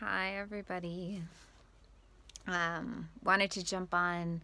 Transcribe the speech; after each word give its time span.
Hi, 0.00 0.36
everybody. 0.36 1.22
Um, 2.46 3.08
wanted 3.24 3.50
to 3.52 3.64
jump 3.64 3.94
on. 3.94 4.42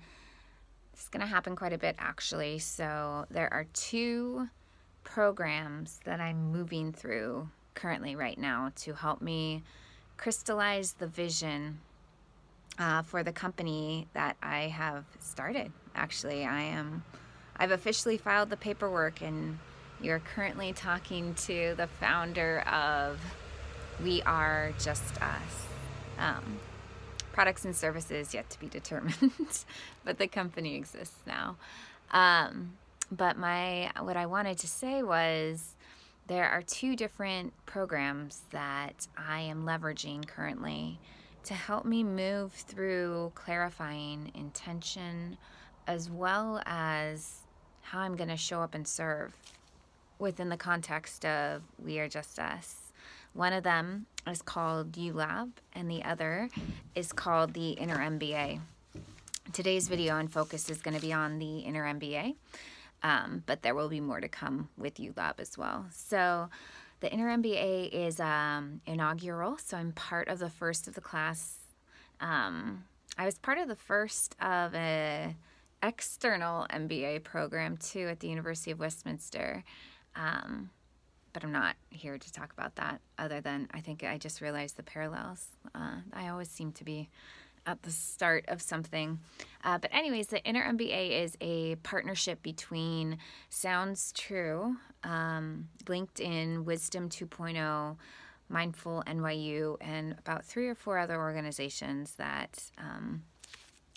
It's 0.94 1.08
going 1.08 1.20
to 1.20 1.26
happen 1.26 1.56
quite 1.56 1.74
a 1.74 1.78
bit, 1.78 1.94
actually. 1.98 2.58
So, 2.58 3.26
there 3.30 3.52
are 3.52 3.66
two 3.74 4.48
programs 5.04 6.00
that 6.06 6.20
I'm 6.20 6.52
moving 6.52 6.90
through 6.90 7.50
currently 7.74 8.16
right 8.16 8.38
now 8.38 8.72
to 8.76 8.94
help 8.94 9.20
me 9.20 9.62
crystallize 10.16 10.94
the 10.94 11.06
vision 11.06 11.80
uh, 12.78 13.02
for 13.02 13.22
the 13.22 13.32
company 13.32 14.08
that 14.14 14.38
I 14.42 14.68
have 14.68 15.04
started. 15.20 15.70
Actually, 15.94 16.46
I 16.46 16.62
am. 16.62 17.04
I've 17.58 17.72
officially 17.72 18.16
filed 18.16 18.48
the 18.48 18.56
paperwork, 18.56 19.20
and 19.20 19.58
you're 20.00 20.20
currently 20.20 20.72
talking 20.72 21.34
to 21.34 21.74
the 21.76 21.88
founder 22.00 22.60
of 22.60 23.20
We 24.02 24.22
Are 24.22 24.72
Just 24.78 25.20
Us. 25.22 25.66
Um, 26.18 26.60
products 27.32 27.64
and 27.64 27.74
services 27.74 28.34
yet 28.34 28.48
to 28.50 28.60
be 28.60 28.68
determined, 28.68 29.64
but 30.04 30.18
the 30.18 30.28
company 30.28 30.76
exists 30.76 31.18
now. 31.26 31.56
Um, 32.10 32.74
but 33.10 33.36
my 33.36 33.90
what 34.00 34.16
I 34.16 34.26
wanted 34.26 34.58
to 34.58 34.68
say 34.68 35.02
was 35.02 35.74
there 36.26 36.48
are 36.48 36.62
two 36.62 36.94
different 36.94 37.52
programs 37.66 38.42
that 38.50 39.08
I 39.16 39.40
am 39.40 39.64
leveraging 39.64 40.26
currently 40.26 40.98
to 41.44 41.54
help 41.54 41.84
me 41.84 42.04
move 42.04 42.52
through 42.52 43.32
clarifying 43.34 44.30
intention 44.34 45.36
as 45.86 46.08
well 46.08 46.62
as 46.64 47.40
how 47.82 47.98
I'm 48.00 48.16
going 48.16 48.28
to 48.28 48.36
show 48.36 48.60
up 48.60 48.74
and 48.74 48.86
serve 48.86 49.36
within 50.18 50.48
the 50.48 50.56
context 50.56 51.24
of 51.24 51.62
We 51.78 51.98
Are 51.98 52.08
Just 52.08 52.38
Us. 52.38 52.81
One 53.34 53.54
of 53.54 53.64
them 53.64 54.06
is 54.26 54.42
called 54.42 54.92
ULab, 54.92 55.52
and 55.72 55.90
the 55.90 56.04
other 56.04 56.50
is 56.94 57.12
called 57.12 57.54
the 57.54 57.70
Inner 57.70 57.96
MBA. 57.96 58.60
Today's 59.52 59.88
video 59.88 60.18
and 60.18 60.30
focus 60.30 60.68
is 60.68 60.82
going 60.82 60.94
to 60.94 61.00
be 61.00 61.14
on 61.14 61.38
the 61.38 61.60
Inner 61.60 61.84
MBA, 61.84 62.34
um, 63.02 63.42
but 63.46 63.62
there 63.62 63.74
will 63.74 63.88
be 63.88 64.00
more 64.00 64.20
to 64.20 64.28
come 64.28 64.68
with 64.76 64.96
ULab 64.96 65.40
as 65.40 65.56
well. 65.56 65.86
So, 65.90 66.50
the 67.00 67.10
Inner 67.10 67.36
MBA 67.36 67.88
is 67.88 68.20
um, 68.20 68.82
inaugural, 68.86 69.56
so 69.58 69.76
I'm 69.78 69.92
part 69.92 70.28
of 70.28 70.38
the 70.38 70.50
first 70.50 70.86
of 70.86 70.94
the 70.94 71.00
class. 71.00 71.58
Um, 72.20 72.84
I 73.16 73.24
was 73.24 73.38
part 73.38 73.58
of 73.58 73.66
the 73.66 73.76
first 73.76 74.36
of 74.40 74.74
a 74.74 75.34
external 75.82 76.66
MBA 76.70 77.24
program 77.24 77.76
too 77.76 78.06
at 78.08 78.20
the 78.20 78.28
University 78.28 78.70
of 78.70 78.78
Westminster. 78.78 79.64
Um, 80.14 80.70
but 81.32 81.44
I'm 81.44 81.52
not 81.52 81.76
here 81.90 82.18
to 82.18 82.32
talk 82.32 82.52
about 82.52 82.76
that 82.76 83.00
other 83.18 83.40
than 83.40 83.68
I 83.72 83.80
think 83.80 84.04
I 84.04 84.18
just 84.18 84.40
realized 84.40 84.76
the 84.76 84.82
parallels. 84.82 85.48
Uh, 85.74 85.96
I 86.12 86.28
always 86.28 86.48
seem 86.48 86.72
to 86.72 86.84
be 86.84 87.08
at 87.66 87.82
the 87.82 87.90
start 87.90 88.44
of 88.48 88.60
something. 88.60 89.20
Uh, 89.64 89.78
but, 89.78 89.92
anyways, 89.94 90.28
the 90.28 90.42
Inner 90.44 90.62
MBA 90.62 91.22
is 91.22 91.36
a 91.40 91.76
partnership 91.76 92.42
between 92.42 93.18
Sounds 93.50 94.12
True, 94.12 94.76
um, 95.04 95.68
LinkedIn, 95.84 96.64
Wisdom 96.64 97.08
2.0, 97.08 97.96
Mindful 98.48 99.02
NYU, 99.06 99.76
and 99.80 100.16
about 100.18 100.44
three 100.44 100.68
or 100.68 100.74
four 100.74 100.98
other 100.98 101.18
organizations 101.18 102.14
that 102.16 102.70
um, 102.76 103.22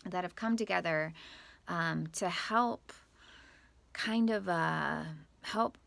that 0.05 0.23
have 0.23 0.35
come 0.35 0.55
together 0.55 1.13
um, 1.67 2.07
to 2.13 2.29
help 2.29 2.93
kind 3.93 4.29
of 4.29 4.47
uh, 4.47 5.01
help 5.41 5.77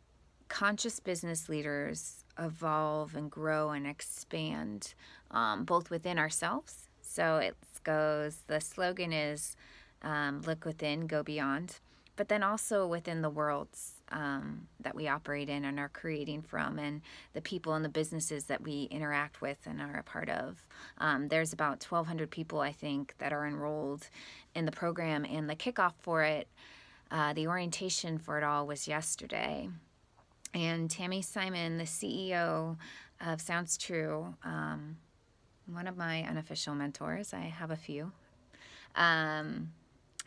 conscious 0.49 1.01
business 1.01 1.49
leaders 1.49 2.25
evolve 2.39 3.15
and 3.15 3.31
grow 3.31 3.71
and 3.71 3.87
expand 3.87 4.95
um, 5.31 5.65
both 5.65 5.91
within 5.91 6.19
ourselves. 6.19 6.89
So 7.03 7.39
it 7.39 7.57
goes, 7.85 8.43
the 8.47 8.61
slogan 8.61 9.13
is 9.13 9.57
um, 10.03 10.43
look 10.43 10.65
within, 10.65 11.07
go 11.07 11.23
beyond, 11.23 11.79
but 12.17 12.29
then 12.29 12.43
also 12.43 12.87
within 12.87 13.23
the 13.23 13.31
worlds 13.31 13.95
um, 14.11 14.67
that 14.81 14.95
we 14.95 15.09
operate 15.09 15.49
in 15.49 15.65
and 15.65 15.79
are 15.79 15.89
creating 15.89 16.43
from, 16.43 16.79
and 16.79 17.01
the 17.33 17.41
people 17.41 17.75
and 17.75 17.85
the 17.85 17.89
businesses 17.89 18.45
that 18.45 18.63
we 18.63 18.89
interact 18.91 19.41
with 19.41 19.59
and 19.67 19.81
are 19.81 19.99
a 19.99 20.03
part 20.03 20.29
of. 20.29 20.67
Um, 20.99 21.29
there's 21.29 21.53
about 21.53 21.85
1,200 21.85 22.31
people, 22.31 22.61
I 22.61 22.73
think, 22.73 23.15
that 23.19 23.33
are 23.33 23.47
enrolled 23.47 24.09
in 24.55 24.65
the 24.65 24.73
program, 24.73 25.25
and 25.25 25.49
the 25.49 25.57
kickoff 25.57 25.95
for 25.99 26.23
it, 26.23 26.49
uh, 27.11 27.33
the 27.33 27.47
orientation 27.47 28.19
for 28.19 28.39
it 28.39 28.45
all 28.45 28.67
was 28.67 28.89
yesterday. 28.89 29.69
And 30.55 30.89
Tami 30.89 31.25
Simon, 31.25 31.79
the 31.79 31.85
CEO 31.85 32.77
of 33.21 33.41
Sounds 33.41 33.77
True, 33.77 34.35
um, 34.45 34.97
one 35.67 35.87
of 35.87 35.97
my 35.97 36.23
unofficial 36.23 36.75
mentors, 36.75 37.35
I 37.35 37.41
have 37.41 37.71
a 37.71 37.77
few. 37.77 38.13
Um, 38.95 39.73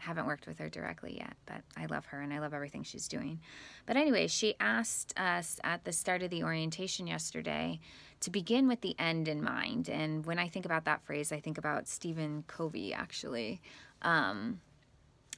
haven't 0.02 0.26
worked 0.26 0.48
with 0.48 0.58
her 0.60 0.70
directly 0.70 1.18
yet, 1.18 1.36
but 1.46 1.62
I 1.78 1.86
love 1.86 2.08
her 2.08 2.22
and 2.22 2.34
I 2.34 2.40
love 2.40 2.54
everything 2.54 2.84
she's 2.84 3.08
doing. 3.08 3.40
But 3.86 3.98
anyway, 3.98 4.28
she 4.28 4.56
asked 4.60 5.18
us 5.18 5.60
at 5.64 5.84
the 5.84 5.92
start 5.92 6.24
of 6.24 6.32
the 6.32 6.44
orientation 6.44 7.06
yesterday 7.08 7.80
to 8.22 8.32
begin 8.32 8.68
with 8.68 8.82
the 8.82 8.96
end 9.00 9.28
in 9.28 9.44
mind. 9.44 9.90
And 9.90 10.26
when 10.26 10.40
I 10.40 10.48
think 10.48 10.66
about 10.66 10.86
that 10.86 11.04
phrase, 11.04 11.32
I 11.32 11.40
think 11.40 11.58
about 11.58 11.88
Stephen 11.88 12.44
Covey 12.48 12.94
actually. 12.94 13.62
Um, 14.02 14.60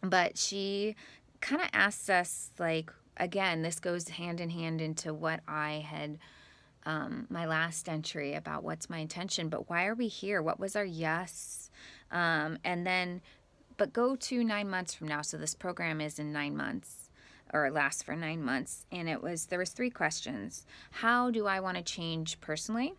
but 0.01 0.37
she 0.37 0.95
kind 1.41 1.61
of 1.61 1.67
asked 1.73 2.09
us, 2.09 2.49
like, 2.57 2.91
again, 3.17 3.61
this 3.61 3.79
goes 3.79 4.09
hand 4.09 4.39
in 4.39 4.49
hand 4.49 4.81
into 4.81 5.13
what 5.13 5.41
I 5.47 5.85
had. 5.87 6.19
Um, 6.85 7.27
my 7.29 7.45
last 7.45 7.87
entry 7.87 8.33
about 8.33 8.63
what's 8.63 8.89
my 8.89 8.97
intention, 8.97 9.47
but 9.47 9.69
why 9.69 9.85
are 9.85 9.95
we 9.95 10.09
here? 10.09 10.41
What 10.41 10.59
was 10.59 10.75
our 10.75 10.83
yes? 10.83 11.69
Um, 12.11 12.57
and 12.65 12.85
then, 12.85 13.21
but 13.77 13.93
go 13.93 14.17
to 14.17 14.43
nine 14.43 14.69
months 14.69 14.93
from 14.93 15.07
now. 15.07 15.21
So 15.21 15.37
this 15.37 15.55
program 15.55 16.01
is 16.01 16.19
in 16.19 16.33
nine 16.33 16.57
months 16.57 17.09
or 17.53 17.71
lasts 17.71 18.03
for 18.03 18.17
nine 18.17 18.43
months. 18.43 18.85
And 18.91 19.07
it 19.07 19.21
was, 19.21 19.45
there 19.45 19.59
was 19.59 19.69
three 19.69 19.91
questions. 19.91 20.65
How 20.91 21.31
do 21.31 21.47
I 21.47 21.61
want 21.61 21.77
to 21.77 21.83
change 21.83 22.41
personally? 22.41 22.95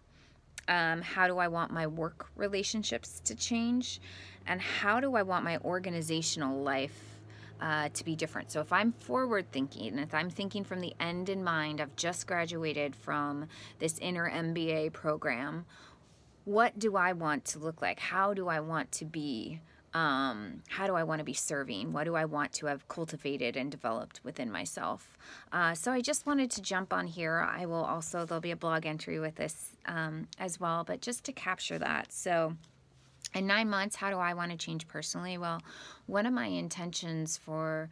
Um, 0.67 1.03
how 1.03 1.27
do 1.27 1.37
I 1.39 1.49
want 1.49 1.71
my 1.71 1.87
work 1.87 2.29
relationships 2.37 3.21
to 3.25 3.35
change? 3.35 4.01
And 4.47 4.61
how 4.61 5.01
do 5.01 5.15
I 5.15 5.23
want 5.23 5.45
my 5.45 5.59
organizational 5.59 6.63
life 6.63 7.14
uh, 7.61 7.89
to 7.95 8.05
be 8.05 8.17
different. 8.17 8.51
So 8.51 8.61
if 8.61 8.73
I'm 8.73 8.93
forward 8.93 9.51
thinking, 9.53 9.89
and 9.89 10.01
if 10.01 10.15
I'm 10.15 10.31
thinking 10.31 10.65
from 10.65 10.81
the 10.81 10.95
end 11.01 11.29
in 11.29 11.43
mind, 11.43 11.81
I've 11.81 11.97
just 11.97 12.27
graduated 12.27 12.95
from 12.95 13.47
this 13.79 13.99
inner 13.99 14.31
MBA 14.31 14.93
program, 14.93 15.65
what 16.45 16.79
do 16.79 16.97
I 16.97 17.13
want 17.13 17.45
to 17.47 17.59
look 17.59 17.81
like? 17.81 18.01
How 18.01 18.35
do 18.35 18.49
I 18.49 18.61
want 18.61 18.93
to 18.93 19.05
be? 19.05 19.61
Um, 19.95 20.63
how 20.69 20.89
do 20.89 20.97
I 20.97 21.05
want 21.05 21.21
to 21.21 21.25
be 21.25 21.35
serving? 21.35 21.93
What 21.93 22.05
do 22.05 22.17
I 22.17 22.25
want 22.25 22.53
to 22.55 22.67
have 22.67 22.89
cultivated 22.89 23.57
and 23.57 23.71
developed 23.71 24.21
within 24.25 24.51
myself? 24.51 25.17
Uh, 25.53 25.73
so 25.75 25.93
I 25.93 26.01
just 26.01 26.27
wanted 26.27 26.51
to 26.53 26.63
jump 26.63 26.93
on 26.93 27.07
here. 27.07 27.47
I 27.49 27.65
will 27.67 27.85
also, 27.85 28.27
there'll 28.27 28.41
be 28.41 28.51
a 28.51 28.57
blog 28.57 28.87
entry 28.87 29.21
with 29.21 29.37
this 29.37 29.77
um, 29.87 30.27
as 30.39 30.59
well, 30.59 30.83
but 30.83 31.01
just 31.01 31.23
to 31.25 31.33
capture 31.33 31.79
that. 31.79 32.13
So, 32.13 32.57
in 33.35 33.47
nine 33.47 33.69
months, 33.69 33.97
how 33.97 34.11
do 34.11 34.17
I 34.17 34.35
want 34.35 34.53
to 34.53 34.57
change 34.57 34.87
personally? 34.87 35.39
Well, 35.39 35.61
one 36.07 36.27
of 36.27 36.33
my 36.33 36.47
intentions 36.47 37.37
for 37.37 37.91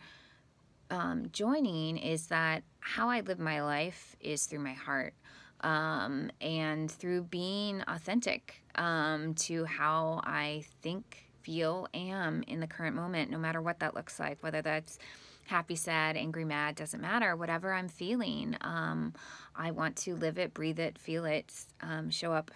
um, 0.90 1.26
joining 1.32 1.96
is 1.96 2.28
that 2.28 2.62
how 2.80 3.08
I 3.08 3.20
live 3.20 3.38
my 3.38 3.62
life 3.62 4.14
is 4.20 4.46
through 4.46 4.60
my 4.60 4.74
heart 4.74 5.14
um, 5.62 6.30
and 6.40 6.90
through 6.90 7.22
being 7.24 7.82
authentic 7.88 8.62
um, 8.74 9.34
to 9.34 9.64
how 9.64 10.20
I 10.24 10.64
think, 10.82 11.28
feel, 11.42 11.88
am 11.92 12.44
in 12.46 12.60
the 12.60 12.66
current 12.66 12.94
moment, 12.94 13.30
no 13.30 13.38
matter 13.38 13.60
what 13.60 13.80
that 13.80 13.94
looks 13.94 14.20
like, 14.20 14.42
whether 14.42 14.62
that's 14.62 14.98
happy, 15.46 15.74
sad, 15.74 16.16
angry, 16.16 16.44
mad, 16.44 16.76
doesn't 16.76 17.00
matter. 17.00 17.34
Whatever 17.34 17.72
I'm 17.72 17.88
feeling, 17.88 18.56
um, 18.60 19.12
I 19.56 19.72
want 19.72 19.96
to 19.98 20.14
live 20.14 20.38
it, 20.38 20.54
breathe 20.54 20.78
it, 20.78 20.98
feel 20.98 21.24
it, 21.24 21.52
um, 21.80 22.10
show 22.10 22.32
up 22.32 22.50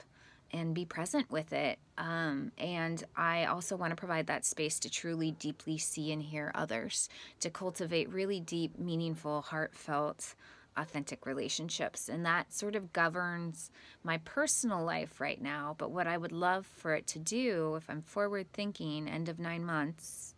and 0.52 0.74
be 0.74 0.84
present 0.84 1.30
with 1.30 1.52
it. 1.52 1.78
Um, 1.98 2.52
and 2.58 3.02
I 3.16 3.46
also 3.46 3.76
want 3.76 3.90
to 3.90 3.96
provide 3.96 4.26
that 4.28 4.44
space 4.44 4.78
to 4.80 4.90
truly 4.90 5.32
deeply 5.32 5.78
see 5.78 6.12
and 6.12 6.22
hear 6.22 6.52
others, 6.54 7.08
to 7.40 7.50
cultivate 7.50 8.08
really 8.10 8.40
deep, 8.40 8.78
meaningful, 8.78 9.42
heartfelt, 9.42 10.34
authentic 10.76 11.26
relationships. 11.26 12.08
And 12.08 12.24
that 12.26 12.52
sort 12.52 12.76
of 12.76 12.92
governs 12.92 13.70
my 14.04 14.18
personal 14.18 14.84
life 14.84 15.20
right 15.20 15.40
now. 15.40 15.74
But 15.78 15.90
what 15.90 16.06
I 16.06 16.18
would 16.18 16.32
love 16.32 16.66
for 16.66 16.94
it 16.94 17.06
to 17.08 17.18
do, 17.18 17.76
if 17.76 17.88
I'm 17.88 18.02
forward 18.02 18.52
thinking, 18.52 19.08
end 19.08 19.28
of 19.28 19.38
nine 19.38 19.64
months, 19.64 20.34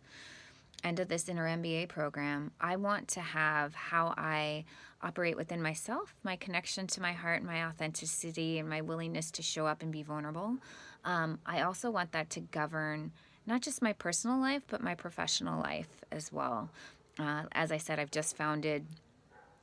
end 0.83 0.99
of 0.99 1.07
this 1.07 1.27
inner 1.29 1.45
MBA 1.45 1.89
program, 1.89 2.51
I 2.59 2.75
want 2.75 3.07
to 3.09 3.21
have 3.21 3.73
how 3.73 4.13
I 4.17 4.65
operate 5.01 5.37
within 5.37 5.61
myself, 5.61 6.15
my 6.23 6.35
connection 6.35 6.87
to 6.87 7.01
my 7.01 7.13
heart, 7.13 7.43
my 7.43 7.65
authenticity, 7.65 8.59
and 8.59 8.69
my 8.69 8.81
willingness 8.81 9.31
to 9.31 9.41
show 9.41 9.65
up 9.65 9.81
and 9.81 9.91
be 9.91 10.03
vulnerable. 10.03 10.57
Um, 11.05 11.39
I 11.45 11.61
also 11.61 11.89
want 11.89 12.11
that 12.11 12.29
to 12.31 12.41
govern 12.41 13.11
not 13.45 13.61
just 13.61 13.81
my 13.81 13.93
personal 13.93 14.39
life, 14.39 14.63
but 14.67 14.81
my 14.81 14.95
professional 14.95 15.61
life 15.61 15.89
as 16.11 16.31
well. 16.31 16.69
Uh, 17.17 17.43
as 17.51 17.71
I 17.71 17.77
said, 17.77 17.99
I've 17.99 18.11
just 18.11 18.35
founded 18.35 18.85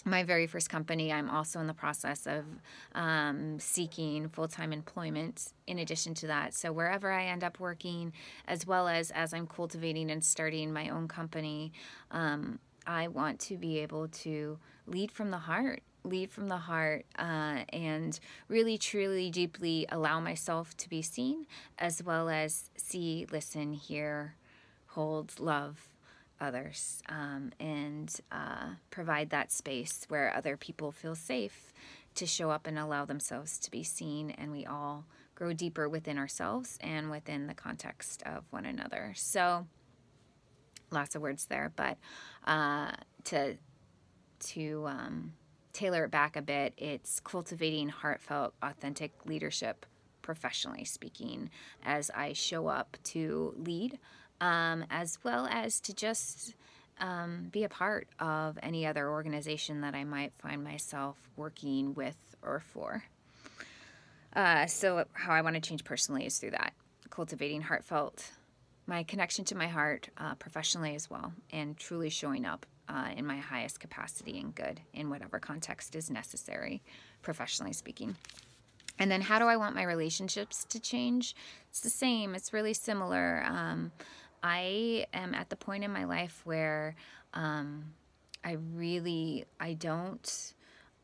my 0.06 0.22
very 0.22 0.46
first 0.46 0.70
company, 0.70 1.12
I'm 1.12 1.28
also 1.28 1.58
in 1.60 1.66
the 1.66 1.74
process 1.74 2.26
of 2.26 2.44
um, 2.94 3.58
seeking 3.58 4.28
full 4.28 4.48
time 4.48 4.72
employment 4.72 5.52
in 5.66 5.80
addition 5.80 6.14
to 6.14 6.28
that. 6.28 6.54
So, 6.54 6.72
wherever 6.72 7.10
I 7.10 7.24
end 7.24 7.42
up 7.42 7.58
working, 7.58 8.12
as 8.46 8.66
well 8.66 8.86
as 8.86 9.10
as 9.10 9.34
I'm 9.34 9.46
cultivating 9.46 10.10
and 10.10 10.24
starting 10.24 10.72
my 10.72 10.88
own 10.88 11.08
company, 11.08 11.72
um, 12.12 12.60
I 12.86 13.08
want 13.08 13.40
to 13.40 13.56
be 13.56 13.78
able 13.80 14.08
to 14.08 14.58
lead 14.86 15.10
from 15.10 15.32
the 15.32 15.38
heart, 15.38 15.82
lead 16.04 16.30
from 16.30 16.46
the 16.46 16.56
heart, 16.56 17.04
uh, 17.18 17.64
and 17.72 18.18
really, 18.48 18.78
truly, 18.78 19.28
deeply 19.30 19.86
allow 19.90 20.20
myself 20.20 20.76
to 20.76 20.88
be 20.88 21.02
seen, 21.02 21.46
as 21.80 22.00
well 22.00 22.28
as 22.28 22.70
see, 22.76 23.26
listen, 23.32 23.72
hear, 23.72 24.36
hold, 24.86 25.40
love 25.40 25.88
others 26.40 27.02
um, 27.08 27.50
and 27.60 28.14
uh, 28.30 28.68
provide 28.90 29.30
that 29.30 29.52
space 29.52 30.04
where 30.08 30.34
other 30.34 30.56
people 30.56 30.92
feel 30.92 31.14
safe 31.14 31.72
to 32.14 32.26
show 32.26 32.50
up 32.50 32.66
and 32.66 32.78
allow 32.78 33.04
themselves 33.04 33.58
to 33.58 33.70
be 33.70 33.82
seen, 33.82 34.30
and 34.30 34.50
we 34.50 34.64
all 34.64 35.04
grow 35.34 35.52
deeper 35.52 35.88
within 35.88 36.18
ourselves 36.18 36.78
and 36.80 37.10
within 37.10 37.46
the 37.46 37.54
context 37.54 38.22
of 38.24 38.44
one 38.50 38.64
another. 38.64 39.12
So, 39.14 39.66
lots 40.90 41.14
of 41.14 41.22
words 41.22 41.46
there, 41.46 41.72
but 41.76 41.98
uh, 42.46 42.92
to 43.24 43.56
to 44.38 44.84
um, 44.86 45.32
tailor 45.72 46.04
it 46.04 46.10
back 46.10 46.36
a 46.36 46.42
bit, 46.42 46.72
it's 46.78 47.20
cultivating 47.20 47.88
heartfelt, 47.88 48.54
authentic 48.62 49.12
leadership, 49.26 49.84
professionally 50.22 50.84
speaking, 50.84 51.50
as 51.84 52.10
I 52.14 52.32
show 52.32 52.66
up 52.66 52.96
to 53.04 53.54
lead 53.58 53.98
um, 54.40 54.84
as 54.90 55.18
well 55.24 55.46
as 55.50 55.80
to 55.80 55.94
just 55.94 56.54
um, 57.00 57.48
be 57.50 57.64
a 57.64 57.68
part 57.68 58.08
of 58.18 58.58
any 58.62 58.86
other 58.86 59.08
organization 59.08 59.82
that 59.82 59.94
I 59.94 60.04
might 60.04 60.32
find 60.38 60.62
myself 60.64 61.16
working 61.36 61.94
with 61.94 62.16
or 62.42 62.60
for. 62.60 63.04
Uh, 64.34 64.66
so, 64.66 65.04
how 65.12 65.32
I 65.32 65.40
want 65.40 65.54
to 65.54 65.60
change 65.60 65.84
personally 65.84 66.26
is 66.26 66.38
through 66.38 66.50
that 66.52 66.74
cultivating 67.10 67.62
heartfelt, 67.62 68.32
my 68.86 69.02
connection 69.02 69.44
to 69.46 69.54
my 69.54 69.66
heart 69.66 70.08
uh, 70.18 70.34
professionally 70.34 70.94
as 70.94 71.08
well, 71.08 71.32
and 71.50 71.76
truly 71.78 72.10
showing 72.10 72.44
up 72.44 72.66
uh, 72.88 73.08
in 73.16 73.26
my 73.26 73.38
highest 73.38 73.80
capacity 73.80 74.38
and 74.38 74.54
good 74.54 74.80
in 74.92 75.08
whatever 75.08 75.38
context 75.38 75.96
is 75.96 76.10
necessary, 76.10 76.82
professionally 77.22 77.72
speaking. 77.72 78.16
And 78.98 79.10
then, 79.10 79.22
how 79.22 79.38
do 79.38 79.46
I 79.46 79.56
want 79.56 79.74
my 79.74 79.82
relationships 79.82 80.64
to 80.70 80.80
change? 80.80 81.34
It's 81.70 81.80
the 81.80 81.90
same, 81.90 82.34
it's 82.34 82.52
really 82.52 82.74
similar. 82.74 83.42
Um, 83.46 83.92
I 84.42 85.06
am 85.12 85.34
at 85.34 85.50
the 85.50 85.56
point 85.56 85.84
in 85.84 85.92
my 85.92 86.04
life 86.04 86.40
where 86.44 86.94
um, 87.34 87.92
I 88.44 88.56
really 88.74 89.44
I 89.60 89.74
don't 89.74 90.54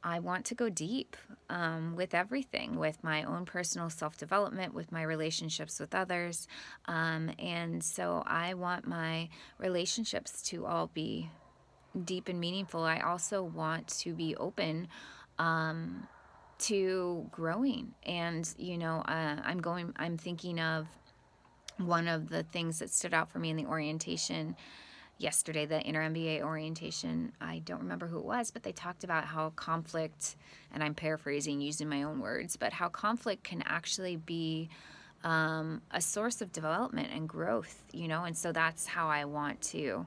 I 0.05 0.19
want 0.19 0.47
to 0.47 0.55
go 0.55 0.69
deep 0.69 1.17
um, 1.49 1.95
with 1.95 2.13
everything, 2.13 2.77
with 2.77 3.03
my 3.05 3.23
own 3.23 3.45
personal 3.45 3.89
self 3.89 4.17
development, 4.17 4.75
with 4.75 4.91
my 4.91 5.03
relationships 5.03 5.79
with 5.79 5.95
others. 5.95 6.49
Um, 6.87 7.31
and 7.39 7.83
so 7.83 8.23
I 8.27 8.55
want 8.55 8.87
my 8.87 9.29
relationships 9.59 10.43
to 10.51 10.67
all 10.67 10.89
be 10.89 11.31
deep 12.05 12.29
and 12.29 12.41
meaningful. 12.41 12.83
I 12.83 13.01
also 13.01 13.43
want 13.43 13.89
to 14.01 14.15
be 14.15 14.35
open 14.37 14.89
um, 15.39 16.09
to 16.61 17.29
growing. 17.31 17.95
And, 18.05 18.49
you 18.59 18.79
know, 18.79 19.03
uh, 19.07 19.37
I'm 19.45 19.61
going, 19.61 19.93
I'm 19.97 20.17
thinking 20.17 20.59
of 20.59 20.89
one 21.87 22.09
of 22.09 22.29
the 22.29 22.43
things 22.43 22.79
that 22.79 22.91
stood 22.91 23.15
out 23.15 23.31
for 23.31 23.39
me 23.39 23.51
in 23.51 23.57
the 23.57 23.67
orientation 23.67 24.57
yesterday, 25.19 25.67
the 25.67 25.81
inner 25.83 26.09
MBA 26.09 26.43
orientation, 26.43 27.33
I 27.41 27.61
don't 27.61 27.81
remember 27.81 28.07
who 28.07 28.19
it 28.19 28.25
was, 28.25 28.51
but 28.51 28.63
they 28.63 28.73
talked 28.73 29.05
about 29.05 29.25
how 29.25 29.51
conflict, 29.51 30.37
and 30.73 30.83
I'm 30.83 30.95
paraphrasing 30.95 31.61
using 31.61 31.89
my 31.89 32.03
own 32.03 32.21
words, 32.21 32.57
but 32.57 32.73
how 32.73 32.89
conflict 32.89 33.45
can 33.45 33.63
actually 33.65 34.17
be 34.17 34.69
um, 35.23 35.81
a 35.93 36.01
source 36.01 36.41
of 36.43 36.53
development 36.53 37.11
and 37.15 37.29
growth, 37.29 37.85
you 37.93 38.09
know, 38.09 38.25
and 38.25 38.37
so 38.37 38.51
that's 38.51 38.87
how 38.87 39.09
I 39.09 39.25
want 39.25 39.61
to 39.63 40.07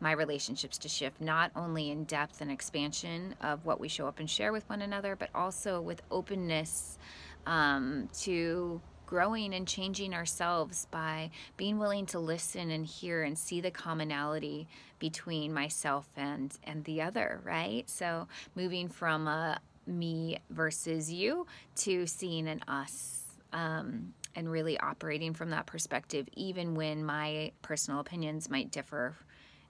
my 0.00 0.12
relationships 0.12 0.78
to 0.78 0.88
shift 0.88 1.20
not 1.20 1.52
only 1.54 1.90
in 1.90 2.02
depth 2.04 2.40
and 2.40 2.50
expansion 2.50 3.36
of 3.40 3.64
what 3.64 3.78
we 3.78 3.86
show 3.86 4.08
up 4.08 4.18
and 4.18 4.28
share 4.28 4.52
with 4.52 4.68
one 4.68 4.82
another, 4.82 5.14
but 5.14 5.30
also 5.32 5.80
with 5.80 6.02
openness 6.10 6.98
um, 7.46 8.08
to 8.12 8.80
growing 9.12 9.52
and 9.52 9.68
changing 9.68 10.14
ourselves 10.14 10.86
by 10.90 11.30
being 11.58 11.78
willing 11.78 12.06
to 12.06 12.18
listen 12.18 12.70
and 12.70 12.86
hear 12.86 13.22
and 13.22 13.36
see 13.36 13.60
the 13.60 13.70
commonality 13.70 14.66
between 14.98 15.52
myself 15.52 16.08
and 16.16 16.56
and 16.64 16.82
the 16.84 17.02
other 17.02 17.38
right? 17.44 17.90
So 17.90 18.26
moving 18.54 18.88
from 18.88 19.28
a 19.28 19.60
me 19.86 20.38
versus 20.48 21.12
you 21.12 21.46
to 21.76 22.06
seeing 22.06 22.48
an 22.48 22.62
us 22.66 23.24
um, 23.52 24.14
and 24.34 24.50
really 24.50 24.80
operating 24.80 25.34
from 25.34 25.50
that 25.50 25.66
perspective 25.66 26.26
even 26.32 26.74
when 26.74 27.04
my 27.04 27.52
personal 27.60 28.00
opinions 28.00 28.48
might 28.48 28.70
differ 28.70 29.14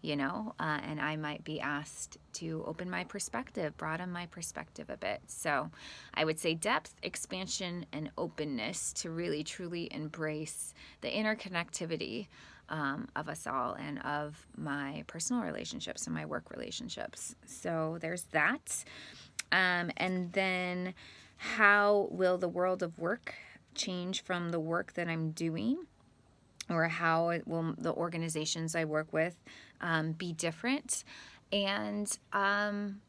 you 0.02 0.16
know, 0.16 0.54
uh, 0.58 0.80
and 0.82 1.00
I 1.00 1.14
might 1.14 1.44
be 1.44 1.60
asked 1.60 2.18
to 2.34 2.64
open 2.66 2.90
my 2.90 3.04
perspective, 3.04 3.76
broaden 3.76 4.10
my 4.10 4.26
perspective 4.26 4.90
a 4.90 4.96
bit. 4.96 5.22
So 5.28 5.70
I 6.12 6.24
would 6.24 6.40
say 6.40 6.54
depth, 6.54 6.94
expansion, 7.04 7.86
and 7.92 8.10
openness 8.18 8.92
to 8.94 9.10
really 9.10 9.44
truly 9.44 9.88
embrace 9.92 10.74
the 11.02 11.08
interconnectivity 11.08 12.26
um, 12.68 13.08
of 13.14 13.28
us 13.28 13.46
all 13.46 13.74
and 13.74 14.00
of 14.00 14.44
my 14.56 15.04
personal 15.06 15.42
relationships 15.42 16.06
and 16.06 16.14
my 16.14 16.26
work 16.26 16.50
relationships. 16.50 17.36
So 17.46 17.98
there's 18.00 18.24
that. 18.32 18.84
Um, 19.52 19.92
and 19.96 20.32
then 20.32 20.94
how 21.36 22.08
will 22.10 22.38
the 22.38 22.48
world 22.48 22.82
of 22.82 22.98
work 22.98 23.34
change 23.74 24.22
from 24.22 24.50
the 24.50 24.60
work 24.60 24.94
that 24.94 25.06
I'm 25.06 25.30
doing? 25.30 25.86
or 26.70 26.88
how 26.88 27.38
will 27.46 27.74
the 27.78 27.92
organizations 27.92 28.74
I 28.74 28.84
work 28.84 29.12
with 29.12 29.36
um, 29.82 30.12
be 30.12 30.32
different. 30.32 31.04
And 31.52 32.16
um, 32.32 33.00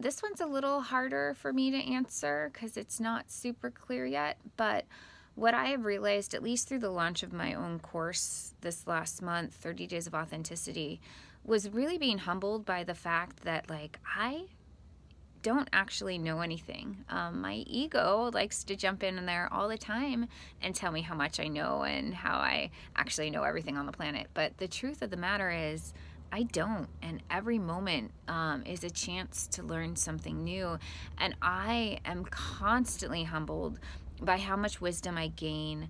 this 0.00 0.22
one's 0.22 0.40
a 0.40 0.46
little 0.46 0.80
harder 0.80 1.34
for 1.34 1.52
me 1.52 1.70
to 1.70 1.76
answer 1.76 2.50
because 2.52 2.76
it's 2.76 2.98
not 2.98 3.30
super 3.30 3.70
clear 3.70 4.04
yet. 4.04 4.38
But 4.56 4.86
what 5.34 5.54
I 5.54 5.66
have 5.66 5.84
realized, 5.84 6.34
at 6.34 6.42
least 6.42 6.68
through 6.68 6.80
the 6.80 6.90
launch 6.90 7.22
of 7.22 7.32
my 7.32 7.54
own 7.54 7.78
course 7.78 8.54
this 8.60 8.86
last 8.86 9.22
month, 9.22 9.54
30 9.54 9.86
Days 9.86 10.06
of 10.06 10.14
Authenticity, 10.14 11.00
was 11.44 11.68
really 11.68 11.98
being 11.98 12.18
humbled 12.18 12.64
by 12.64 12.84
the 12.84 12.94
fact 12.94 13.44
that, 13.44 13.68
like, 13.68 13.98
I 14.16 14.46
don't 15.42 15.68
actually 15.74 16.16
know 16.16 16.40
anything. 16.40 17.04
Um, 17.10 17.42
my 17.42 17.56
ego 17.66 18.30
likes 18.32 18.64
to 18.64 18.74
jump 18.74 19.02
in 19.02 19.26
there 19.26 19.46
all 19.52 19.68
the 19.68 19.76
time 19.76 20.26
and 20.62 20.74
tell 20.74 20.90
me 20.90 21.02
how 21.02 21.14
much 21.14 21.38
I 21.38 21.48
know 21.48 21.82
and 21.82 22.14
how 22.14 22.36
I 22.36 22.70
actually 22.96 23.28
know 23.28 23.42
everything 23.42 23.76
on 23.76 23.84
the 23.84 23.92
planet. 23.92 24.28
But 24.32 24.56
the 24.56 24.66
truth 24.66 25.02
of 25.02 25.10
the 25.10 25.18
matter 25.18 25.50
is, 25.50 25.92
I 26.32 26.44
don't. 26.44 26.88
And 27.02 27.22
every 27.30 27.58
moment 27.58 28.10
um, 28.28 28.64
is 28.66 28.84
a 28.84 28.90
chance 28.90 29.46
to 29.48 29.62
learn 29.62 29.96
something 29.96 30.42
new. 30.42 30.78
And 31.18 31.36
I 31.40 31.98
am 32.04 32.24
constantly 32.24 33.24
humbled 33.24 33.78
by 34.20 34.38
how 34.38 34.56
much 34.56 34.80
wisdom 34.80 35.16
I 35.16 35.28
gain 35.28 35.88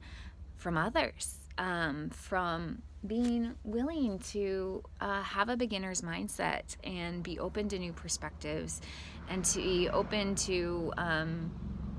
from 0.56 0.76
others, 0.76 1.36
um, 1.58 2.10
from 2.10 2.82
being 3.06 3.54
willing 3.64 4.18
to 4.18 4.82
uh, 5.00 5.22
have 5.22 5.48
a 5.48 5.56
beginner's 5.56 6.00
mindset 6.00 6.76
and 6.84 7.22
be 7.22 7.38
open 7.38 7.68
to 7.68 7.78
new 7.78 7.92
perspectives 7.92 8.80
and 9.28 9.44
to 9.44 9.58
be 9.58 9.88
open 9.90 10.34
to 10.34 10.92
um, 10.96 11.50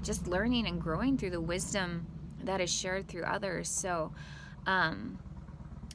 just 0.04 0.28
learning 0.28 0.68
and 0.68 0.82
growing 0.82 1.18
through 1.18 1.30
the 1.32 1.42
wisdom 1.42 2.08
that 2.44 2.62
is 2.62 2.72
shared 2.72 3.08
through 3.08 3.24
others. 3.24 3.70
So, 3.70 4.12
um, 4.66 5.20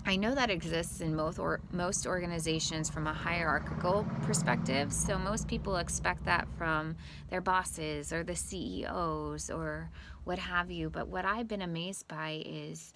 I 0.07 0.17
know 0.17 0.35
that 0.35 0.51
exists 0.51 1.01
in 1.01 1.15
most 1.15 1.39
or 1.39 1.61
most 1.73 2.07
organizations 2.07 2.89
from 2.89 3.07
a 3.07 3.13
hierarchical 3.13 4.07
perspective. 4.23 4.93
So 4.93 5.19
most 5.19 5.47
people 5.47 5.77
expect 5.77 6.25
that 6.25 6.49
from 6.57 6.97
their 7.29 7.41
bosses 7.41 8.13
or 8.13 8.25
the 8.25 8.35
CEOs 8.35 9.51
or 9.51 9.91
what 10.25 10.39
have 10.39 10.71
you. 10.71 10.91
But 10.91 11.09
what 11.09 11.25
I've 11.25 11.49
been 11.49 11.63
amazed 11.63 12.09
by 12.09 12.43
is 12.47 12.95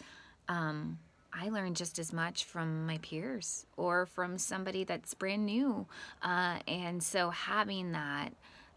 um, 0.49 0.99
I 1.32 1.50
learn 1.50 1.75
just 1.75 1.99
as 1.99 2.12
much 2.12 2.44
from 2.44 2.87
my 2.87 2.99
peers 2.99 3.66
or 3.76 4.06
from 4.06 4.38
somebody 4.38 4.84
that's 4.84 5.12
brand 5.14 5.44
new. 5.44 5.87
Uh, 6.23 6.58
and 6.66 7.02
so 7.02 7.30
having 7.30 7.92
that 7.92 8.30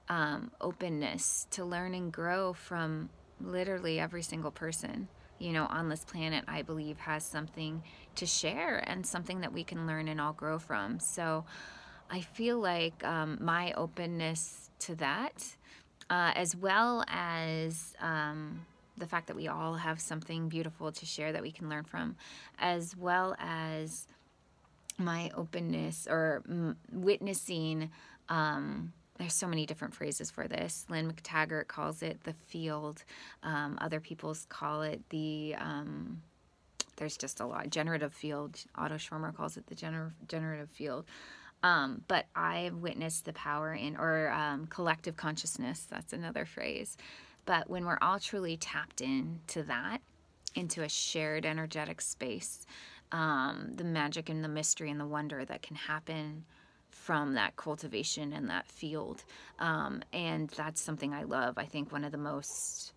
um, 0.10 0.52
openness 0.60 1.48
to 1.52 1.64
learn 1.64 1.94
and 1.94 2.12
grow 2.12 2.54
from 2.54 3.10
literally 3.40 4.00
every 4.00 4.24
single 4.24 4.52
person, 4.52 5.08
you 5.40 5.52
know, 5.54 5.66
on 5.66 5.90
this 5.90 6.04
planet, 6.04 6.44
I 6.48 6.62
believe 6.62 6.98
has 7.00 7.24
something 7.26 7.84
to 8.16 8.26
share 8.26 8.78
and 8.88 9.06
something 9.06 9.42
that 9.42 9.54
we 9.54 9.64
can 9.64 9.88
learn 9.88 10.08
and 10.08 10.20
all 10.20 10.34
grow 10.34 10.60
from. 10.60 11.00
So 11.00 11.46
I 12.10 12.22
feel 12.22 12.60
like 12.60 13.04
um, 13.04 13.38
my 13.42 13.74
openness 13.74 14.70
to 14.80 14.96
that, 14.96 15.46
uh, 16.10 16.32
as 16.36 16.56
well 16.56 17.04
as, 17.08 17.96
um, 18.00 18.66
the 18.98 19.06
fact 19.06 19.28
that 19.28 19.36
we 19.36 19.48
all 19.48 19.76
have 19.76 20.02
something 20.02 20.50
beautiful 20.50 20.92
to 20.92 21.06
share 21.06 21.32
that 21.32 21.44
we 21.44 21.52
can 21.52 21.70
learn 21.70 21.84
from, 21.84 22.16
as 22.58 22.98
well 22.98 23.36
as 23.38 24.08
my 24.98 25.30
openness 25.36 26.08
or 26.10 26.42
m- 26.50 26.78
witnessing 26.92 27.92
um, 28.30 28.92
there's 29.18 29.34
so 29.34 29.48
many 29.48 29.66
different 29.66 29.94
phrases 29.94 30.30
for 30.30 30.48
this. 30.48 30.86
Lynne 30.90 31.12
McTaggart 31.12 31.68
calls 31.68 32.02
it 32.02 32.24
the 32.24 32.34
field. 32.34 33.04
Um, 33.44 33.78
other 33.82 34.00
people's 34.00 34.46
call 34.50 34.82
it 34.84 35.02
the, 35.10 35.56
um, 35.58 36.22
there's 36.98 37.18
just 37.18 37.40
a 37.40 37.46
lot. 37.46 37.70
Generative 37.70 38.14
field. 38.14 38.60
Otto 38.76 38.96
Scharmer 38.96 39.36
calls 39.36 39.58
it 39.58 39.68
the 39.68 39.76
gener- 39.76 40.14
generative 40.28 40.70
field. 40.70 41.06
Um, 41.64 42.04
but 42.08 42.28
I've 42.36 42.76
witnessed 42.76 43.26
the 43.26 43.34
power 43.34 43.74
in, 43.74 43.98
or 43.98 44.30
um, 44.32 44.68
collective 44.68 45.18
consciousness, 45.18 45.88
that's 45.90 46.14
another 46.14 46.46
phrase. 46.46 46.98
But 47.46 47.70
when 47.70 47.86
we're 47.86 47.98
all 48.02 48.20
truly 48.20 48.58
tapped 48.58 49.02
into 49.02 49.64
that, 49.64 50.00
into 50.54 50.84
a 50.84 50.90
shared 50.90 51.46
energetic 51.46 52.02
space, 52.02 52.66
um, 53.12 53.72
the 53.76 53.84
magic 53.84 54.30
and 54.30 54.44
the 54.44 54.50
mystery 54.50 54.92
and 54.92 55.00
the 55.00 55.06
wonder 55.06 55.46
that 55.46 55.62
can 55.62 55.76
happen 55.76 56.46
from 57.08 57.36
that 57.36 57.56
cultivation 57.56 58.34
and 58.34 58.50
that 58.50 58.68
field. 58.68 59.24
Um, 59.60 60.04
and 60.12 60.50
that's 60.50 60.82
something 60.82 61.14
I 61.14 61.24
love. 61.24 61.58
I 61.58 61.64
think 61.64 61.90
one 61.90 62.04
of 62.04 62.12
the 62.12 62.18
most 62.18 62.92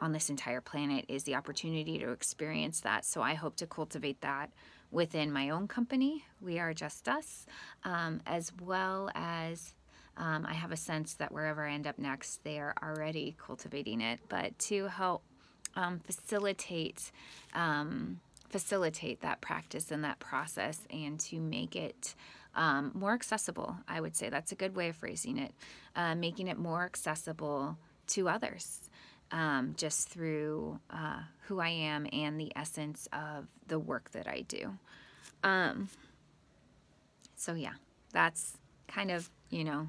on 0.00 0.10
this 0.10 0.28
entire 0.28 0.60
planet 0.60 1.04
is 1.06 1.22
the 1.22 1.36
opportunity 1.36 2.00
to 2.00 2.10
experience 2.10 2.80
that. 2.80 3.04
So 3.04 3.22
I 3.22 3.34
hope 3.34 3.54
to 3.58 3.66
cultivate 3.68 4.22
that 4.22 4.50
within 4.90 5.30
my 5.30 5.50
own 5.50 5.68
company, 5.68 6.24
We 6.40 6.58
Are 6.58 6.74
Just 6.74 7.08
Us, 7.08 7.46
um, 7.84 8.20
as 8.26 8.50
well 8.60 9.08
as 9.14 9.72
um, 10.16 10.44
I 10.44 10.54
have 10.54 10.72
a 10.72 10.76
sense 10.76 11.14
that 11.14 11.30
wherever 11.30 11.64
I 11.64 11.74
end 11.74 11.86
up 11.86 11.96
next, 11.96 12.42
they 12.42 12.58
are 12.58 12.74
already 12.82 13.36
cultivating 13.38 14.00
it. 14.00 14.18
But 14.28 14.58
to 14.70 14.88
help 14.88 15.22
um, 15.76 16.00
facilitate 16.00 17.12
um, 17.54 18.18
facilitate 18.48 19.20
that 19.20 19.40
practice 19.40 19.92
and 19.92 20.02
that 20.02 20.18
process, 20.18 20.80
and 20.90 21.20
to 21.20 21.38
make 21.38 21.76
it 21.76 22.16
um, 22.54 22.92
more 22.94 23.12
accessible, 23.12 23.76
I 23.86 24.00
would 24.00 24.16
say 24.16 24.28
that's 24.28 24.52
a 24.52 24.56
good 24.56 24.74
way 24.74 24.88
of 24.88 24.96
phrasing 24.96 25.38
it, 25.38 25.52
uh, 25.94 26.14
making 26.14 26.48
it 26.48 26.58
more 26.58 26.84
accessible 26.84 27.76
to 28.08 28.28
others 28.28 28.88
um, 29.30 29.74
just 29.76 30.08
through 30.08 30.80
uh, 30.90 31.20
who 31.46 31.60
I 31.60 31.68
am 31.68 32.06
and 32.12 32.40
the 32.40 32.52
essence 32.56 33.08
of 33.12 33.46
the 33.66 33.78
work 33.78 34.10
that 34.12 34.26
I 34.26 34.42
do. 34.42 34.78
Um, 35.44 35.88
so, 37.36 37.54
yeah, 37.54 37.74
that's 38.12 38.56
kind 38.88 39.10
of, 39.10 39.30
you 39.50 39.64
know, 39.64 39.88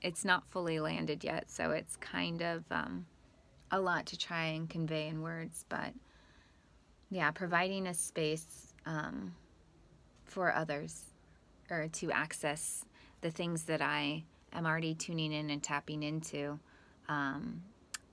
it's 0.00 0.24
not 0.24 0.46
fully 0.48 0.80
landed 0.80 1.24
yet, 1.24 1.50
so 1.50 1.70
it's 1.70 1.96
kind 1.96 2.42
of 2.42 2.64
um, 2.70 3.06
a 3.70 3.80
lot 3.80 4.06
to 4.06 4.18
try 4.18 4.44
and 4.44 4.68
convey 4.68 5.08
in 5.08 5.22
words, 5.22 5.64
but 5.68 5.92
yeah, 7.10 7.30
providing 7.30 7.86
a 7.86 7.94
space 7.94 8.74
um, 8.86 9.34
for 10.32 10.54
others 10.54 11.02
or 11.70 11.88
to 11.88 12.10
access 12.10 12.84
the 13.20 13.30
things 13.30 13.64
that 13.64 13.82
I 13.82 14.24
am 14.52 14.66
already 14.66 14.94
tuning 14.94 15.32
in 15.32 15.50
and 15.50 15.62
tapping 15.62 16.02
into 16.02 16.58
um, 17.08 17.62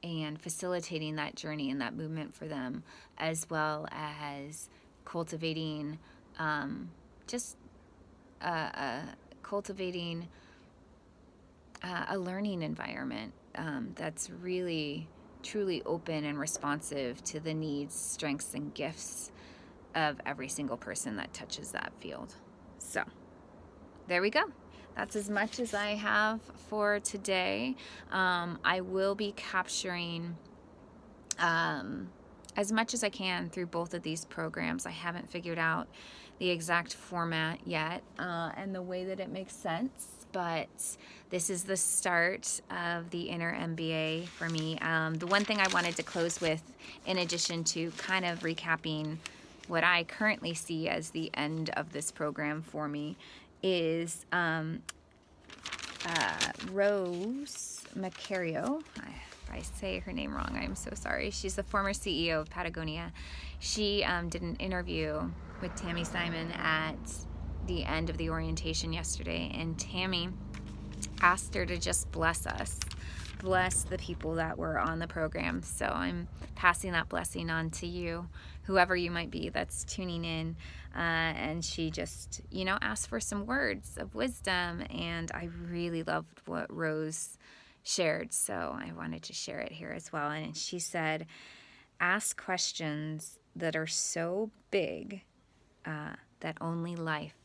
and 0.03 0.39
facilitating 0.39 1.15
that 1.15 1.35
journey 1.35 1.71
and 1.71 1.81
that 1.81 1.95
movement 1.95 2.35
for 2.35 2.45
them, 2.45 2.83
as 3.17 3.49
well 3.49 3.87
as 3.91 4.69
cultivating 5.05 5.97
um, 6.37 6.89
just 7.27 7.57
uh, 8.41 8.69
uh, 8.73 9.01
cultivating 9.41 10.27
uh, 11.83 12.05
a 12.09 12.17
learning 12.17 12.61
environment 12.61 13.33
um, 13.55 13.91
that's 13.95 14.29
really 14.29 15.07
truly 15.41 15.81
open 15.85 16.25
and 16.25 16.37
responsive 16.37 17.23
to 17.23 17.39
the 17.39 17.53
needs, 17.53 17.95
strengths, 17.95 18.53
and 18.53 18.73
gifts 18.73 19.31
of 19.95 20.19
every 20.25 20.47
single 20.47 20.77
person 20.77 21.15
that 21.17 21.33
touches 21.33 21.71
that 21.71 21.91
field. 21.99 22.35
So, 22.77 23.03
there 24.07 24.21
we 24.21 24.29
go 24.29 24.43
that's 24.99 25.15
as 25.15 25.29
much 25.29 25.59
as 25.59 25.73
I 25.73 25.95
have 25.95 26.41
for 26.67 26.99
today. 26.99 27.77
Um, 28.11 28.59
I 28.65 28.81
will 28.81 29.15
be 29.15 29.33
capturing 29.37 30.35
um, 31.37 32.09
as 32.57 32.73
much 32.73 32.93
as 32.93 33.01
I 33.01 33.09
can 33.09 33.49
through 33.49 33.67
both 33.67 33.93
of 33.93 34.03
these 34.03 34.25
programs. 34.25 34.85
I 34.85 34.91
haven't 34.91 35.29
figured 35.31 35.57
out 35.57 35.87
the 36.39 36.49
exact 36.49 36.93
format 36.95 37.59
yet 37.65 38.03
uh, 38.17 38.51
and 38.57 38.75
the 38.75 38.81
way 38.81 39.05
that 39.05 39.21
it 39.21 39.29
makes 39.29 39.55
sense, 39.55 40.25
but 40.33 40.67
this 41.29 41.49
is 41.49 41.63
the 41.63 41.77
start 41.77 42.59
of 42.69 43.09
the 43.09 43.21
inner 43.21 43.53
MBA 43.53 44.27
for 44.27 44.49
me. 44.49 44.77
Um, 44.79 45.15
the 45.15 45.27
one 45.27 45.45
thing 45.45 45.59
I 45.59 45.67
wanted 45.69 45.95
to 45.95 46.03
close 46.03 46.41
with, 46.41 46.61
in 47.05 47.19
addition 47.19 47.63
to 47.65 47.91
kind 47.91 48.25
of 48.25 48.41
recapping 48.41 49.17
what 49.69 49.83
I 49.83 50.03
currently 50.03 50.53
see 50.53 50.89
as 50.89 51.11
the 51.11 51.29
end 51.33 51.69
of 51.77 51.93
this 51.93 52.11
program 52.11 52.61
for 52.61 52.87
me, 52.87 53.17
is 53.61 54.25
um, 54.31 54.81
uh, 56.05 56.51
Rose 56.71 57.83
Macario. 57.95 58.81
If 58.97 59.51
I 59.51 59.61
say 59.61 59.99
her 59.99 60.11
name 60.11 60.33
wrong, 60.33 60.57
I'm 60.59 60.75
so 60.75 60.91
sorry. 60.93 61.29
She's 61.29 61.55
the 61.55 61.63
former 61.63 61.93
CEO 61.93 62.41
of 62.41 62.49
Patagonia. 62.49 63.11
She 63.59 64.03
um, 64.03 64.29
did 64.29 64.41
an 64.41 64.55
interview 64.55 65.29
with 65.61 65.71
Tami 65.75 66.05
Simon 66.05 66.51
at 66.53 66.97
the 67.67 67.83
end 67.85 68.09
of 68.09 68.17
the 68.17 68.29
orientation 68.29 68.91
yesterday, 68.93 69.51
and 69.53 69.77
Tammy 69.77 70.29
asked 71.21 71.53
her 71.55 71.65
to 71.65 71.77
just 71.77 72.11
bless 72.11 72.47
us, 72.47 72.79
bless 73.39 73.83
the 73.83 73.97
people 73.97 74.35
that 74.35 74.57
were 74.57 74.77
on 74.77 74.99
the 74.99 75.07
program. 75.07 75.63
So 75.63 75.85
I'm 75.85 76.27
passing 76.55 76.91
that 76.91 77.09
blessing 77.09 77.49
on 77.49 77.71
to 77.71 77.87
you 77.87 78.27
whoever 78.63 78.95
you 78.95 79.09
might 79.09 79.31
be 79.31 79.49
that's 79.49 79.83
tuning 79.83 80.23
in. 80.23 80.55
Uh, 80.95 80.99
and 80.99 81.65
she 81.65 81.89
just, 81.89 82.41
you 82.51 82.65
know, 82.65 82.77
asked 82.81 83.09
for 83.09 83.19
some 83.19 83.47
words 83.47 83.97
of 83.97 84.13
wisdom. 84.13 84.83
And 84.91 85.31
I 85.33 85.49
really 85.67 86.03
loved 86.03 86.41
what 86.45 86.71
Rose 86.71 87.37
shared. 87.81 88.33
So 88.33 88.77
I 88.77 88.91
wanted 88.95 89.23
to 89.23 89.33
share 89.33 89.59
it 89.59 89.71
here 89.71 89.91
as 89.91 90.13
well. 90.13 90.29
And 90.29 90.55
she 90.55 90.77
said, 90.77 91.25
ask 91.99 92.39
questions 92.39 93.39
that 93.55 93.75
are 93.75 93.87
so 93.87 94.51
big 94.69 95.23
uh, 95.85 96.13
that 96.41 96.57
only 96.61 96.95
life 96.95 97.38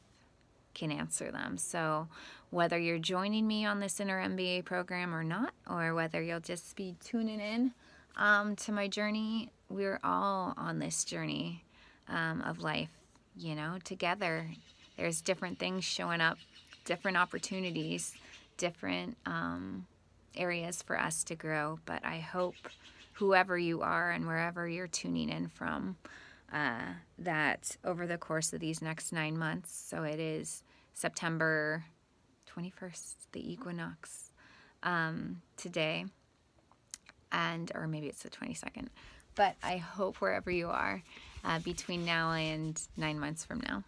can 0.75 0.93
answer 0.93 1.31
them. 1.31 1.57
So, 1.57 2.09
whether 2.51 2.79
you're 2.79 2.99
joining 2.99 3.47
me 3.47 3.65
on 3.65 3.81
this 3.81 3.99
Inner 3.99 4.23
MBA 4.23 4.65
program 4.65 5.15
or 5.15 5.25
not, 5.25 5.53
or 5.69 5.95
whether 5.95 6.23
you'll 6.23 6.41
just 6.41 6.77
be 6.77 6.95
tuning 7.05 7.41
in 7.41 7.73
um, 8.17 8.55
to 8.57 8.73
my 8.73 8.87
journey, 8.87 9.51
we're 9.69 9.99
all 10.05 10.55
on 10.57 10.79
this 10.79 11.05
journey 11.05 11.65
um, 12.09 12.43
of 12.43 12.61
life, 12.61 12.91
you 13.37 13.55
know, 13.55 13.79
together. 13.83 14.49
There's 14.97 15.21
different 15.21 15.59
things 15.59 15.85
showing 15.85 16.21
up, 16.21 16.39
different 16.85 17.17
opportunities, 17.17 18.15
different 18.57 19.17
um, 19.27 19.87
areas 20.37 20.83
for 20.83 20.99
us 20.99 21.25
to 21.25 21.35
grow. 21.35 21.81
But 21.87 22.05
I 22.05 22.19
hope 22.19 22.55
whoever 23.15 23.59
you 23.59 23.83
are 23.83 24.11
and 24.11 24.27
wherever 24.27 24.69
you're 24.69 24.87
tuning 24.87 25.29
in 25.29 25.49
from, 25.49 25.97
uh, 26.55 26.95
that 27.19 27.77
over 27.85 28.07
the 28.07 28.17
course 28.17 28.53
of 28.53 28.61
these 28.61 28.81
next 28.81 29.13
nine 29.13 29.37
months, 29.37 29.75
so 29.75 30.05
it 30.05 30.21
is 30.21 30.63
September 30.95 31.85
21st, 32.49 33.15
the 33.33 33.53
equinox 33.53 34.31
um, 34.85 35.43
today, 35.57 36.07
and 37.33 37.73
or 37.75 37.89
maybe 37.89 38.07
it's 38.07 38.23
the 38.23 38.31
22nd. 38.31 38.87
But 39.35 39.57
I 39.65 39.79
hope 39.79 40.19
wherever 40.19 40.51
you 40.51 40.69
are 40.69 41.03
uh, 41.45 41.59
between 41.59 42.05
now 42.05 42.33
and 42.33 42.81
nine 42.97 43.19
months 43.19 43.45
from 43.45 43.61
now, 43.67 43.83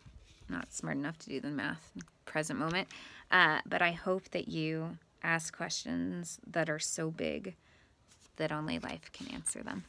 not 0.48 0.72
smart 0.72 0.96
enough 0.96 1.18
to 1.20 1.28
do 1.28 1.40
the 1.40 1.48
math 1.48 1.92
present 2.24 2.58
moment, 2.58 2.88
uh, 3.30 3.60
but 3.64 3.80
I 3.80 3.92
hope 3.92 4.30
that 4.30 4.48
you 4.48 4.98
ask 5.22 5.56
questions 5.56 6.40
that 6.48 6.68
are 6.68 6.80
so 6.80 7.12
big 7.12 7.54
that 8.38 8.50
only 8.50 8.80
life 8.80 9.12
can 9.12 9.28
answer 9.28 9.62
them. 9.62 9.84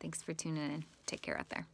Thanks 0.00 0.22
for 0.22 0.34
tuning 0.34 0.64
in. 0.64 0.84
Take 1.06 1.22
care 1.22 1.38
out 1.38 1.50
there. 1.50 1.66